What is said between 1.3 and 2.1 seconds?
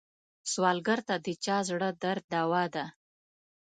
چا زړه